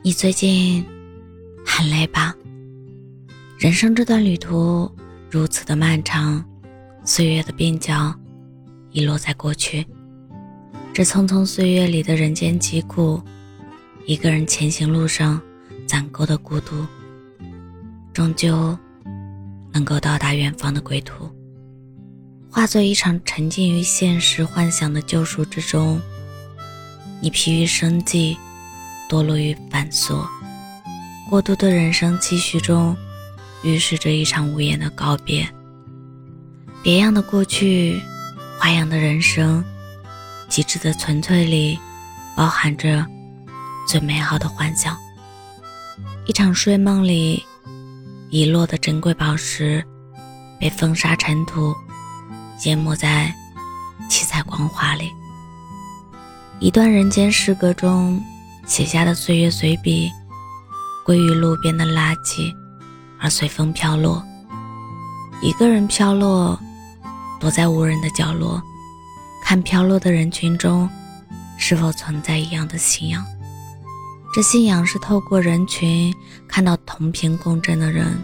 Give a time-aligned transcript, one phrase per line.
[0.00, 0.84] 你最近
[1.66, 2.32] 很累吧？
[3.58, 4.90] 人生这段旅途
[5.28, 6.42] 如此的漫长，
[7.04, 8.14] 岁月的鬓角
[8.92, 9.84] 已落在过去。
[10.94, 13.20] 这匆匆岁月里的人间疾苦，
[14.06, 15.40] 一个人前行路上
[15.84, 16.86] 攒够的孤独，
[18.12, 18.78] 终究
[19.72, 21.28] 能够到达远方的归途。
[22.48, 26.00] 化作一场沉浸于现实幻想的救赎之中，
[27.20, 28.38] 你疲于生计，
[29.08, 30.26] 堕落于繁琐，
[31.30, 32.96] 过度的人生期许中，
[33.62, 35.48] 预示着一场无言的告别。
[36.82, 38.00] 别样的过去，
[38.58, 39.64] 花样的人生，
[40.48, 41.78] 极致的纯粹里，
[42.36, 43.04] 包含着
[43.88, 44.96] 最美好的幻想。
[46.26, 47.42] 一场睡梦里，
[48.30, 49.84] 遗落的珍贵宝石，
[50.60, 51.74] 被风沙尘土。
[52.64, 53.32] 淹没在
[54.10, 55.08] 七彩光华里，
[56.58, 58.20] 一段人间诗歌中
[58.68, 60.12] 写下的岁月随笔，
[61.02, 62.54] 归于路边的垃圾，
[63.18, 64.22] 而随风飘落。
[65.40, 66.60] 一个人飘落，
[67.40, 68.62] 躲在无人的角落，
[69.42, 70.88] 看飘落的人群中，
[71.56, 73.24] 是否存在一样的信仰？
[74.34, 76.14] 这信仰是透过人群
[76.46, 78.22] 看到同频共振的人，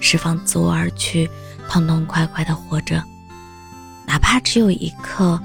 [0.00, 1.30] 释放自我而去，
[1.70, 3.00] 痛痛快快的活着。
[4.08, 5.40] 哪怕只有一刻，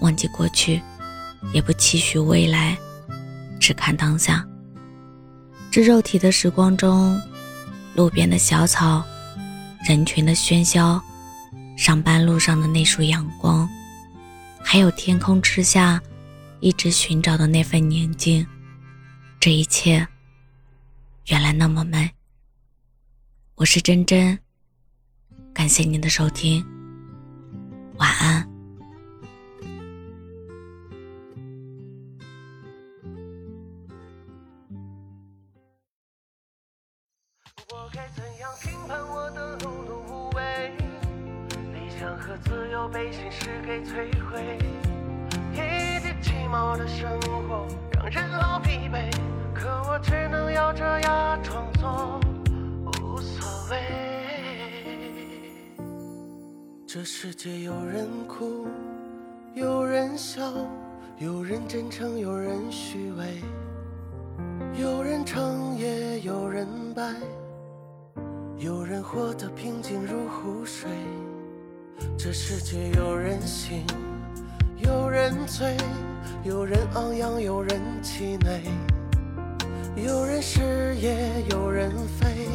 [0.00, 0.82] 忘记过去，
[1.52, 2.76] 也不期许未来，
[3.60, 4.44] 只看当下。
[5.70, 7.16] 这肉体的时光中，
[7.94, 9.04] 路边的小草，
[9.86, 11.00] 人群的喧嚣，
[11.76, 13.68] 上班路上的那束阳光，
[14.64, 16.02] 还有天空之下
[16.58, 18.44] 一直寻找的那份宁静，
[19.38, 20.04] 这一切，
[21.26, 22.10] 原来那么美。
[23.54, 24.36] 我是真真，
[25.54, 26.66] 感谢您的收听。
[27.98, 28.49] 晚安。
[37.92, 40.72] 该怎样评判我的碌碌无为？
[41.74, 44.58] 理想和自由被现实给摧毁。
[45.52, 49.10] 一地鸡毛的生活让人好疲惫，
[49.52, 52.20] 可我只能咬着牙装作
[52.86, 53.76] 无所谓。
[56.86, 58.68] 这世界有人哭，
[59.54, 60.42] 有人笑，
[61.18, 63.40] 有人真诚，有人虚伪，
[64.80, 67.14] 有人成也有人败，
[68.60, 70.90] 有人活得平静如湖水。
[72.18, 73.86] 这世界有人醒，
[74.76, 75.74] 有人醉，
[76.44, 78.60] 有人昂扬，有人气馁，
[79.96, 82.50] 有人失业，有人飞，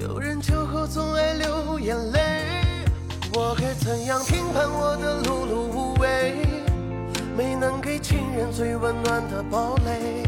[0.00, 2.20] 有人酒后总爱流眼泪。
[3.34, 6.46] 我该怎样评判我的碌碌无为？
[7.36, 10.26] 没能给亲人最温暖的堡垒。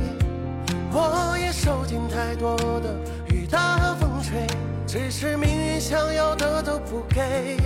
[0.93, 2.95] 我也受尽太多的
[3.29, 3.79] 雨打
[4.87, 7.57] 只是命运想要的都不给。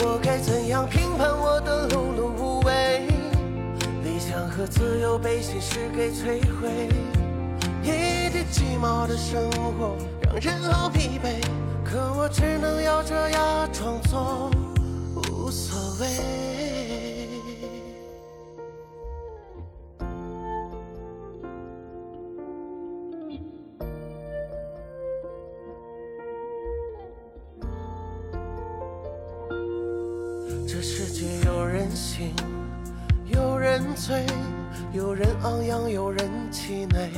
[0.00, 3.06] 我该怎样评判我的碌碌无为？
[4.02, 6.88] 理想和自由被现实给摧毁。
[7.82, 11.42] 一地鸡毛的生活让人好疲惫，
[11.84, 14.50] 可我只能咬着牙装作。
[15.14, 17.03] 无所谓。
[30.66, 32.32] 这世界有人醒，
[33.26, 34.24] 有人醉，
[34.92, 37.10] 有人昂扬，有人气馁，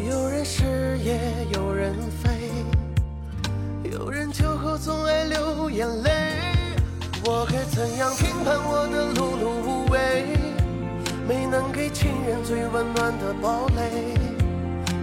[0.00, 1.18] 有人失业，
[1.54, 2.52] 有人飞，
[3.90, 6.10] 有人酒后总爱流眼泪。
[7.24, 10.26] 我该怎样评判我的碌碌无为？
[11.26, 14.14] 没能给亲人最温暖的堡垒。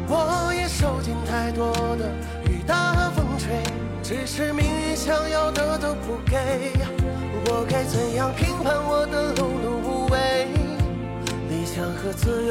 [0.08, 2.12] 我也受尽太多的
[2.50, 3.64] 雨打风吹，
[4.04, 6.75] 只是命运想要的都不给。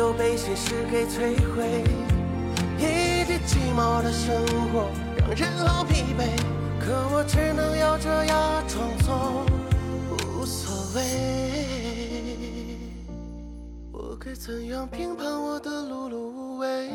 [0.05, 1.83] 都被现实给摧毁。
[2.77, 4.37] 一地鸡毛的生
[4.71, 6.29] 活让人好疲惫，
[6.79, 9.47] 可我只能咬着牙装作。
[10.11, 12.77] 无所谓
[13.91, 16.91] 我该怎样评判我的碌碌无为？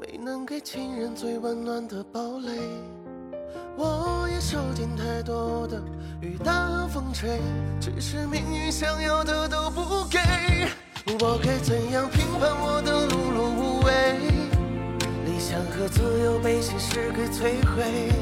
[0.00, 2.50] 没能给亲人最温暖的堡垒。
[3.76, 5.78] 我也受尽太多的
[6.22, 7.38] 雨打风吹，
[7.78, 10.18] 只是命运想要的都不给。
[11.18, 13.90] 我该怎样评判我的碌碌无为？
[15.26, 18.12] 理想和自由被现实给摧毁。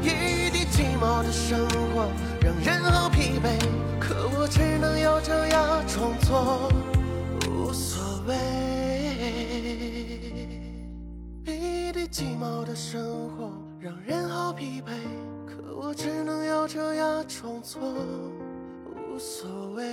[0.00, 2.08] 一地鸡毛的生活
[2.40, 3.58] 让人好疲惫
[4.00, 6.70] 可我只能咬着牙装作
[7.48, 8.34] 无所谓。
[11.44, 14.92] 一地鸡毛的生活让人好疲惫
[15.46, 17.82] 可我只能咬着牙装作
[18.96, 19.84] 无所谓。